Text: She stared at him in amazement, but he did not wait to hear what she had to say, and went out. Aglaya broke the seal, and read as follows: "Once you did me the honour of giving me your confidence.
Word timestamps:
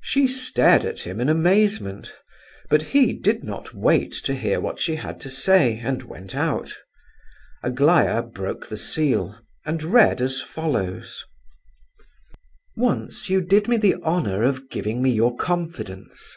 She 0.00 0.28
stared 0.28 0.84
at 0.84 1.00
him 1.00 1.20
in 1.20 1.28
amazement, 1.28 2.14
but 2.70 2.82
he 2.94 3.12
did 3.12 3.42
not 3.42 3.74
wait 3.74 4.12
to 4.22 4.32
hear 4.32 4.60
what 4.60 4.78
she 4.78 4.94
had 4.94 5.20
to 5.22 5.28
say, 5.28 5.80
and 5.80 6.04
went 6.04 6.36
out. 6.36 6.72
Aglaya 7.64 8.22
broke 8.22 8.68
the 8.68 8.76
seal, 8.76 9.40
and 9.64 9.82
read 9.82 10.22
as 10.22 10.40
follows: 10.40 11.24
"Once 12.76 13.28
you 13.28 13.40
did 13.40 13.66
me 13.66 13.76
the 13.76 13.96
honour 14.04 14.44
of 14.44 14.70
giving 14.70 15.02
me 15.02 15.10
your 15.10 15.36
confidence. 15.36 16.36